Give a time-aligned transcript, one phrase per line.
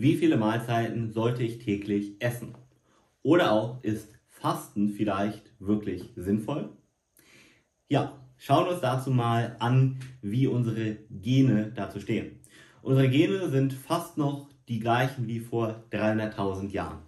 [0.00, 2.54] wie viele Mahlzeiten sollte ich täglich essen?
[3.22, 6.70] Oder auch, ist Fasten vielleicht wirklich sinnvoll?
[7.88, 12.40] Ja, schauen wir uns dazu mal an, wie unsere Gene dazu stehen.
[12.80, 17.02] Unsere Gene sind fast noch die gleichen wie vor 300.000 Jahren.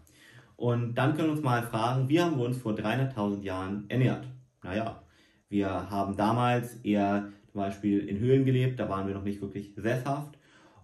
[0.57, 4.29] Und dann können wir uns mal fragen, wie haben wir uns vor 300.000 Jahren ernährt?
[4.63, 5.03] Naja,
[5.49, 9.73] wir haben damals eher zum Beispiel in Höhlen gelebt, da waren wir noch nicht wirklich
[9.75, 10.39] sesshaft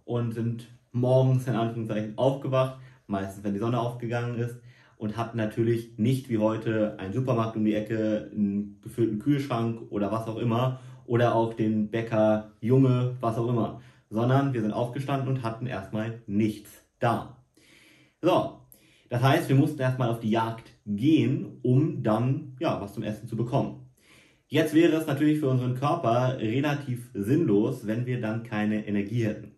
[0.05, 4.61] und sind morgens in Anführungszeichen aufgewacht, meistens wenn die Sonne aufgegangen ist
[4.97, 10.13] und hatten natürlich nicht wie heute einen Supermarkt um die Ecke, einen gefüllten Kühlschrank oder
[10.13, 15.29] was auch immer oder auch den Bäcker Junge, was auch immer, sondern wir sind aufgestanden
[15.29, 17.43] und hatten erstmal nichts da.
[18.21, 18.61] So,
[19.09, 23.27] das heißt, wir mussten erstmal auf die Jagd gehen, um dann ja, was zum Essen
[23.27, 23.91] zu bekommen.
[24.49, 29.50] Jetzt wäre es natürlich für unseren Körper relativ sinnlos, wenn wir dann keine Energie hätten.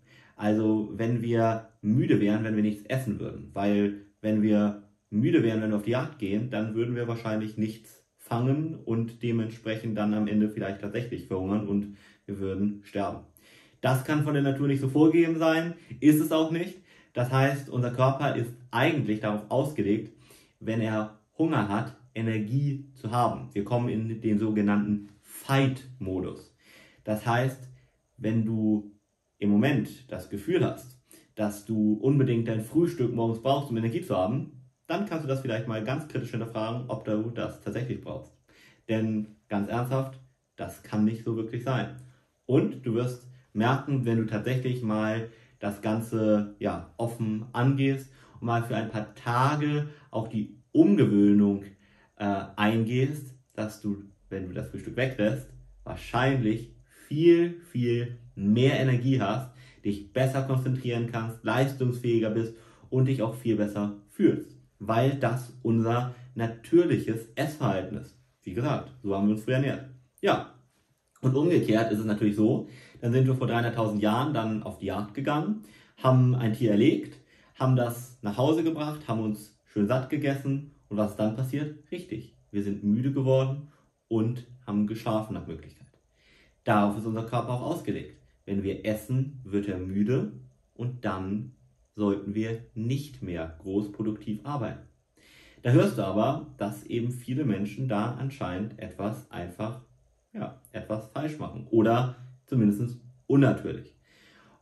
[0.43, 3.51] Also wenn wir müde wären, wenn wir nichts essen würden.
[3.53, 7.59] Weil wenn wir müde wären, wenn wir auf die Jagd gehen, dann würden wir wahrscheinlich
[7.59, 13.21] nichts fangen und dementsprechend dann am Ende vielleicht tatsächlich verhungern und wir würden sterben.
[13.83, 16.81] Das kann von der Natur nicht so vorgegeben sein, ist es auch nicht.
[17.13, 20.13] Das heißt, unser Körper ist eigentlich darauf ausgelegt,
[20.59, 23.51] wenn er Hunger hat, Energie zu haben.
[23.53, 26.53] Wir kommen in den sogenannten Fight-Modus.
[27.05, 27.69] Das heißt,
[28.17, 28.93] wenn du
[29.43, 31.01] im Moment das Gefühl hast,
[31.35, 35.41] dass du unbedingt dein Frühstück morgens brauchst, um Energie zu haben, dann kannst du das
[35.41, 38.33] vielleicht mal ganz kritisch hinterfragen, ob du das tatsächlich brauchst.
[38.89, 40.21] Denn ganz ernsthaft,
[40.55, 41.97] das kann nicht so wirklich sein.
[42.47, 48.63] Und du wirst merken, wenn du tatsächlich mal das Ganze ja, offen angehst und mal
[48.63, 51.65] für ein paar Tage auch die Umgewöhnung
[52.17, 55.51] äh, eingehst, dass du, wenn du das Frühstück weglässt,
[55.83, 56.72] wahrscheinlich
[57.13, 59.51] viel, viel mehr Energie hast,
[59.85, 62.55] dich besser konzentrieren kannst, leistungsfähiger bist
[62.89, 68.19] und dich auch viel besser fühlst, weil das unser natürliches Essverhalten ist.
[68.43, 69.91] Wie gesagt, so haben wir uns früher ernährt.
[70.23, 70.55] Ja,
[71.21, 72.69] und umgekehrt ist es natürlich so,
[73.03, 75.65] dann sind wir vor 300.000 Jahren dann auf die Jagd gegangen,
[76.03, 77.19] haben ein Tier erlegt,
[77.57, 81.79] haben das nach Hause gebracht, haben uns schön satt gegessen und was ist dann passiert?
[81.91, 83.69] Richtig, wir sind müde geworden
[84.09, 85.82] und haben geschlafen nach Möglichkeit.
[86.65, 88.17] Darauf ist unser Körper auch ausgelegt.
[88.45, 90.33] Wenn wir essen, wird er müde
[90.75, 91.53] und dann
[91.95, 94.87] sollten wir nicht mehr großproduktiv arbeiten.
[95.63, 99.83] Da hörst du aber, dass eben viele Menschen da anscheinend etwas einfach,
[100.33, 103.95] ja, etwas falsch machen oder zumindest unnatürlich.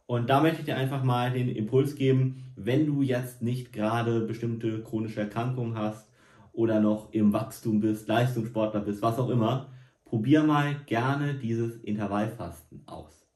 [0.07, 4.23] Und da möchte ich dir einfach mal den Impuls geben, wenn du jetzt nicht gerade
[4.23, 6.11] bestimmte chronische Erkrankungen hast
[6.53, 9.69] oder noch im Wachstum bist, Leistungssportler bist, was auch immer,
[10.11, 13.29] probier mal gerne dieses Intervallfasten aus.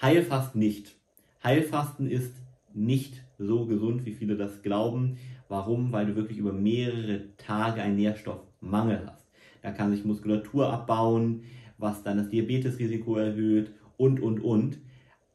[0.00, 0.94] Heilfasten nicht.
[1.42, 2.34] Heilfasten ist
[2.74, 5.16] nicht so gesund, wie viele das glauben.
[5.48, 5.90] Warum?
[5.90, 9.26] Weil du wirklich über mehrere Tage einen Nährstoffmangel hast.
[9.62, 11.44] Da kann sich Muskulatur abbauen,
[11.78, 14.78] was dann das Diabetesrisiko erhöht und, und, und.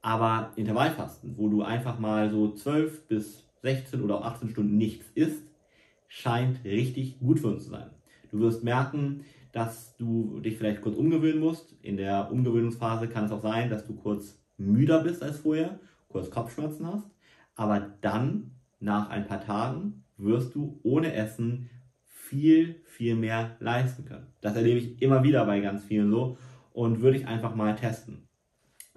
[0.04, 5.09] Aber Intervallfasten, wo du einfach mal so 12 bis 16 oder auch 18 Stunden nichts
[5.16, 5.44] isst,
[6.08, 7.90] scheint richtig gut für uns zu sein.
[8.38, 11.75] Du wirst merken, dass du dich vielleicht kurz umgewöhnen musst.
[11.81, 16.30] In der Umgewöhnungsphase kann es auch sein, dass du kurz müder bist als vorher, kurz
[16.30, 17.09] Kopfschmerzen hast.
[17.56, 21.72] Aber dann, nach ein paar Tagen, wirst du ohne Essen
[22.06, 24.28] viel, viel mehr leisten können.
[24.42, 26.38] Das erlebe ich immer wieder bei ganz vielen so
[26.74, 28.28] und würde ich einfach mal testen.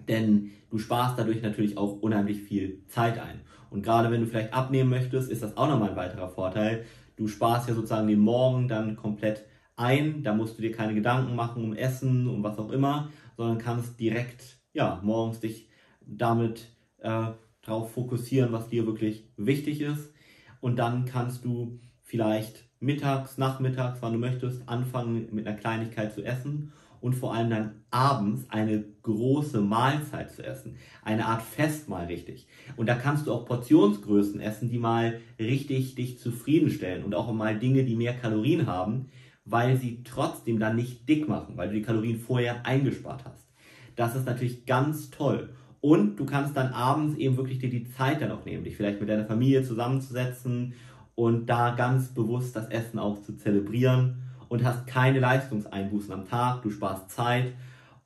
[0.06, 3.40] Denn du sparst dadurch natürlich auch unheimlich viel Zeit ein.
[3.70, 6.84] Und gerade wenn du vielleicht abnehmen möchtest, ist das auch nochmal ein weiterer Vorteil.
[7.20, 9.44] Du sparst ja sozusagen den Morgen dann komplett
[9.76, 10.22] ein.
[10.22, 14.00] Da musst du dir keine Gedanken machen um Essen, um was auch immer, sondern kannst
[14.00, 15.68] direkt ja, morgens dich
[16.00, 17.26] damit äh,
[17.60, 20.14] darauf fokussieren, was dir wirklich wichtig ist.
[20.62, 26.24] Und dann kannst du vielleicht mittags, nachmittags, wann du möchtest, anfangen mit einer Kleinigkeit zu
[26.24, 30.76] essen und vor allem dann abends eine große Mahlzeit zu essen.
[31.02, 32.46] Eine Art Festmahl richtig.
[32.76, 37.58] Und da kannst du auch Portionsgrößen essen, die mal richtig dich zufriedenstellen und auch mal
[37.58, 39.08] Dinge, die mehr Kalorien haben,
[39.44, 43.48] weil sie trotzdem dann nicht dick machen, weil du die Kalorien vorher eingespart hast.
[43.96, 45.50] Das ist natürlich ganz toll.
[45.80, 49.00] Und du kannst dann abends eben wirklich dir die Zeit dann auch nehmen, dich vielleicht
[49.00, 50.74] mit deiner Familie zusammenzusetzen
[51.14, 56.62] und da ganz bewusst das Essen auch zu zelebrieren und hast keine Leistungseinbußen am Tag,
[56.62, 57.54] du sparst Zeit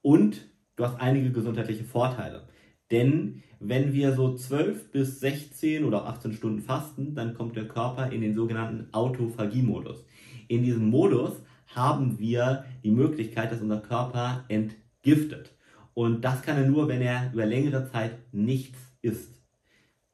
[0.03, 0.47] und
[0.77, 2.47] du hast einige gesundheitliche Vorteile.
[2.91, 8.13] Denn wenn wir so 12 bis 16 oder 18 Stunden fasten, dann kommt der Körper
[8.13, 10.05] in den sogenannten Autophagie-Modus.
[10.47, 11.33] In diesem Modus
[11.67, 15.53] haben wir die Möglichkeit, dass unser Körper entgiftet.
[15.95, 19.41] Und das kann er nur, wenn er über längere Zeit nichts isst.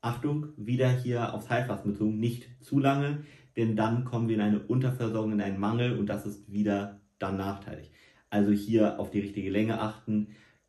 [0.00, 3.24] Achtung, wieder hier aufs Heilfasten bezogen, nicht zu lange,
[3.60, 7.36] denn dann kommen wir in eine Unterversorgung, in einen Mangel und das ist wieder dann
[7.36, 7.90] nachteilig.
[8.30, 10.28] Also hier auf die richtige Länge achten,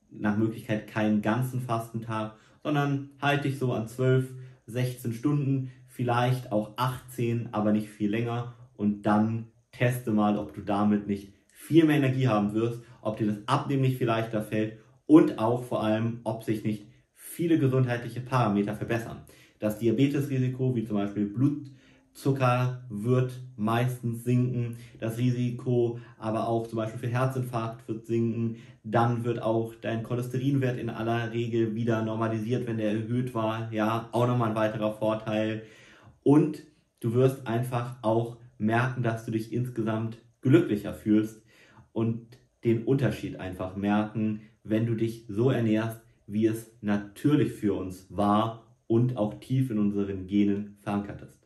[0.10, 4.30] nach Möglichkeit keinen ganzen Fastentag, sondern halte dich so an 12,
[4.66, 10.62] 16 Stunden, vielleicht auch 18, aber nicht viel länger und dann teste mal, ob du
[10.62, 14.80] damit nicht viel mehr Energie haben wirst, ob dir das Abnehmen nicht viel leichter fällt
[15.06, 19.22] und auch vor allem, ob sich nicht viele gesundheitliche Parameter verbessern.
[19.60, 21.28] Das Diabetesrisiko, wie zum Beispiel
[22.12, 24.78] Blutzucker, wird meistens sinken.
[25.00, 28.58] Das Risiko aber auch zum Beispiel für Herzinfarkt wird sinken.
[28.84, 33.72] Dann wird auch dein Cholesterinwert in aller Regel wieder normalisiert, wenn der erhöht war.
[33.72, 35.64] Ja, auch nochmal ein weiterer Vorteil.
[36.24, 36.64] Und
[37.00, 41.42] du wirst einfach auch merken, dass du dich insgesamt glücklicher fühlst
[41.94, 48.06] und den Unterschied einfach merken, wenn du dich so ernährst, wie es natürlich für uns
[48.10, 51.41] war und auch tief in unseren Genen verankert ist.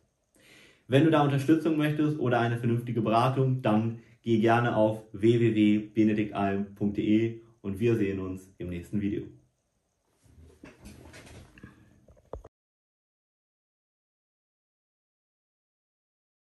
[0.88, 7.80] Wenn du da Unterstützung möchtest oder eine vernünftige Beratung, dann geh gerne auf www.benediktalm.de und
[7.80, 9.24] wir sehen uns im nächsten Video.